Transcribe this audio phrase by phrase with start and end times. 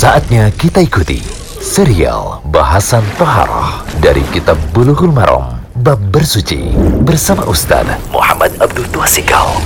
[0.00, 1.20] Saatnya kita ikuti
[1.60, 6.72] serial bahasan Toharoh dari Kitab Bulughul Maram Bab Bersuci
[7.04, 9.60] bersama Ustaz Muhammad Abdul Tuasikal.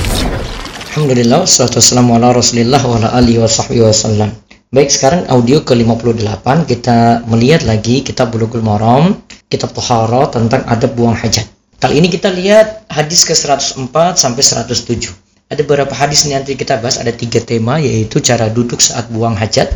[0.90, 4.34] Alhamdulillah, salatu wassalamu ala rasulillah wa alihi wa sahbihi wasallam.
[4.74, 11.14] Baik, sekarang audio ke-58 kita melihat lagi kitab Bulughul Maram, kitab Toharoh tentang adab buang
[11.14, 11.46] hajat.
[11.78, 15.14] Kali ini kita lihat hadis ke-104 sampai 107
[15.54, 19.70] ada beberapa hadis nanti kita bahas ada tiga tema yaitu cara duduk saat buang hajat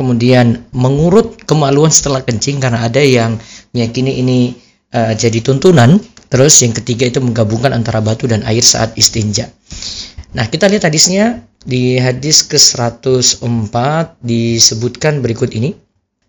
[0.00, 3.36] kemudian mengurut kemaluan setelah kencing karena ada yang
[3.76, 4.56] meyakini ini
[4.96, 6.00] uh, jadi tuntunan.
[6.32, 9.52] Terus yang ketiga itu menggabungkan antara batu dan air saat istinja.
[10.32, 11.44] Nah kita lihat hadisnya.
[11.60, 13.76] Di hadis ke-104
[14.24, 15.76] disebutkan berikut ini.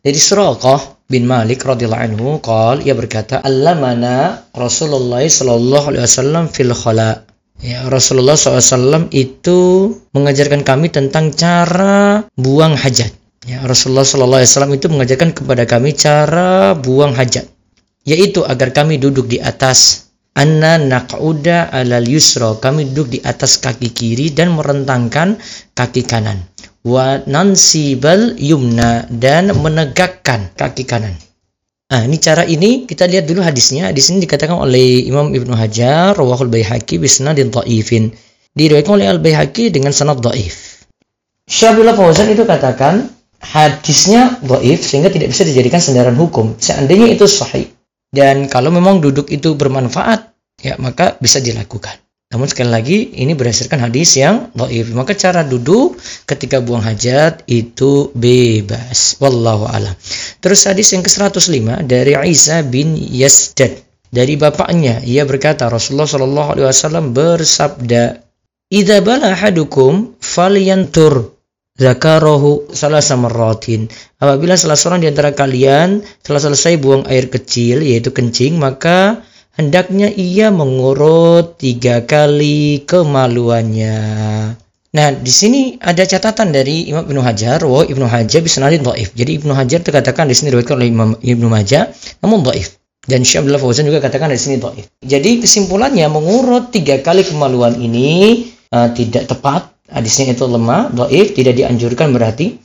[0.04, 6.76] Dari Suraqah bin Malik radhiyallahu anhu qol ia berkata allamana Rasulullah sallallahu alaihi wasallam fil
[6.76, 7.24] khala.
[7.62, 13.21] Ya, Rasulullah SAW itu mengajarkan kami tentang cara buang hajat.
[13.42, 17.50] Ya, Rasulullah SAW itu mengajarkan kepada kami cara buang hajat,
[18.06, 23.92] yaitu agar kami duduk di atas anna naq'uda alal yusra kami duduk di atas kaki
[23.92, 25.36] kiri dan merentangkan
[25.76, 26.40] kaki kanan
[26.88, 31.16] wa nansibal yumna dan menegakkan kaki kanan
[31.92, 33.92] Nah, ini cara ini kita lihat dulu hadisnya.
[33.92, 38.16] Di sini dikatakan oleh Imam Ibnu Hajar, rawahul Baihaqi bisnadin dhaifin.
[38.56, 40.88] Diriwayatkan oleh Al-Baihaqi dengan sanad dhaif.
[41.52, 46.56] Syabullah Fauzan itu katakan hadisnya dhaif sehingga tidak bisa dijadikan sandaran hukum.
[46.62, 47.68] Seandainya itu sahih
[48.12, 51.98] dan kalau memang duduk itu bermanfaat, ya maka bisa dilakukan.
[52.32, 54.88] Namun sekali lagi ini berdasarkan hadis yang dhaif.
[54.96, 59.20] Maka cara duduk ketika buang hajat itu bebas.
[59.20, 59.92] Wallahu alam.
[60.40, 66.68] Terus hadis yang ke-105 dari Isa bin Yasdad dari bapaknya ia berkata Rasulullah Shallallahu alaihi
[66.68, 68.20] wasallam bersabda
[68.72, 71.31] Idza bala falyantur
[71.82, 73.90] zakarahu salah samaratin.
[74.22, 79.26] Apabila salah seorang di antara kalian telah selesai buang air kecil yaitu kencing maka
[79.58, 83.98] hendaknya ia mengurut tiga kali kemaluannya.
[84.92, 89.16] Nah, di sini ada catatan dari Imam Ibnu Hajar, wa Ibnu Hajar bisnadin dhaif.
[89.16, 91.88] Jadi Ibnu Hajar terkatakan di sini diriwayatkan oleh Imam Ibnu Majah,
[92.20, 92.76] namun dhaif.
[93.02, 94.92] Dan Syekh Abdullah Fauzan juga katakan di sini dhaif.
[95.00, 99.72] Jadi kesimpulannya mengurut tiga kali kemaluan ini uh, tidak tepat.
[99.92, 102.58] Hadisnya itu lemah, dhaif, tidak dianjurkan berarti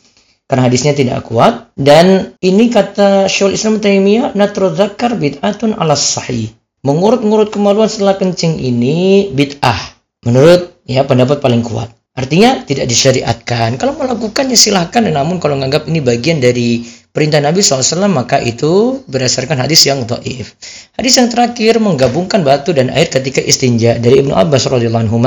[0.47, 6.55] karena hadisnya tidak kuat dan ini kata Syaikhul Islam Taimiyah natru zakar bid'atun ala sahih
[6.87, 11.91] mengurut-ngurut kemaluan setelah kencing ini bid'ah menurut ya pendapat paling kuat.
[12.17, 13.77] Artinya tidak disyariatkan.
[13.77, 16.81] Kalau melakukannya silahkan, namun kalau menganggap ini bagian dari
[17.13, 20.57] perintah Nabi SAW maka itu berdasarkan hadis yang dhaif.
[20.97, 25.21] Hadis yang terakhir menggabungkan batu dan air ketika istinja dari Ibnu Abbas radhiyallahu anhu.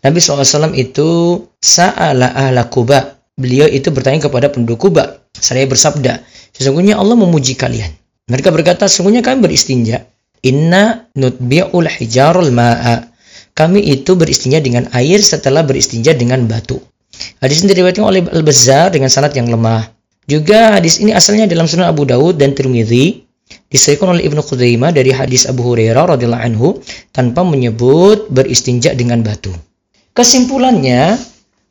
[0.00, 1.08] Nabi SAW itu
[1.60, 3.20] sa'ala ahla Kuba.
[3.36, 5.20] Beliau itu bertanya kepada penduduk Kuba.
[5.36, 6.24] Saya bersabda,
[6.56, 7.92] sesungguhnya Allah memuji kalian.
[8.28, 10.06] Mereka berkata, sesungguhnya kami beristinja
[10.40, 13.12] Inna nutbi'ul hijarul ma'a.
[13.52, 16.80] Kami itu beristinja dengan air setelah beristinja dengan batu.
[17.44, 19.84] Hadis ini diriwayatkan oleh Al-Bazzar dengan sanad yang lemah.
[20.24, 23.20] Juga hadis ini asalnya dalam Sunan Abu Dawud dan Tirmidzi
[23.68, 26.68] disahkan oleh Ibnu Khuzaimah dari hadis Abu Hurairah radhiyallahu anhu
[27.12, 29.52] tanpa menyebut beristinja dengan batu.
[30.20, 31.16] Kesimpulannya,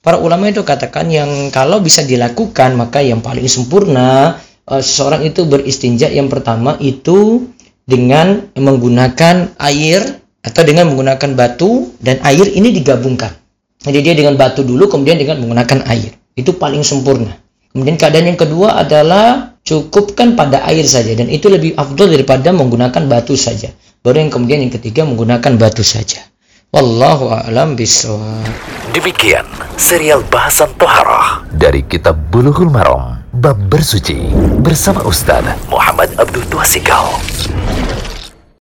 [0.01, 5.45] para ulama itu katakan yang kalau bisa dilakukan maka yang paling sempurna eh, seseorang itu
[5.45, 7.45] beristinja yang pertama itu
[7.85, 10.01] dengan menggunakan air
[10.41, 13.37] atau dengan menggunakan batu dan air ini digabungkan.
[13.85, 16.17] Jadi dia dengan batu dulu kemudian dengan menggunakan air.
[16.33, 17.37] Itu paling sempurna.
[17.69, 23.05] Kemudian keadaan yang kedua adalah cukupkan pada air saja dan itu lebih afdol daripada menggunakan
[23.05, 23.69] batu saja.
[24.01, 26.25] Baru yang kemudian yang ketiga menggunakan batu saja.
[26.69, 28.45] Wallahu a'lam bishawab.
[28.93, 29.41] Demikian
[29.73, 34.29] serial bahasan toharah dari kitab Bulughul Maram bab bersuci
[34.61, 37.09] bersama Ustaz Muhammad Abdul Tuasikal.